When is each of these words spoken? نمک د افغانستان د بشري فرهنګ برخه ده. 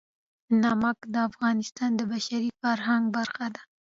نمک 0.61 0.97
د 1.13 1.15
افغانستان 1.29 1.89
د 1.95 2.01
بشري 2.11 2.49
فرهنګ 2.61 3.03
برخه 3.17 3.47
ده. 3.55 3.61